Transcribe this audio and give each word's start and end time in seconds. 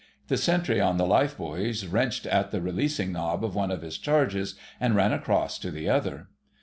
The 0.29 0.37
sentry 0.37 0.81
on 0.81 0.97
the 0.97 1.05
life 1.05 1.37
buoys 1.37 1.85
wrenched 1.85 2.25
at 2.25 2.49
the 2.49 2.59
releasing 2.59 3.11
knob 3.11 3.45
of 3.45 3.53
one 3.53 3.69
of 3.69 3.83
his 3.83 3.99
charges 3.99 4.55
and 4.79 4.95
ran 4.95 5.13
across 5.13 5.59
to 5.59 5.69
the 5.69 5.89
other. 5.91 6.29